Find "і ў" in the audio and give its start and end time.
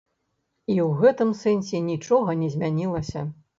0.69-1.01